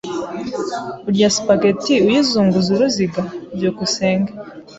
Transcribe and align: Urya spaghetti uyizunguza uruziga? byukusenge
Urya 1.07 1.29
spaghetti 1.37 1.93
uyizunguza 2.05 2.69
uruziga? 2.71 3.21
byukusenge 3.55 4.31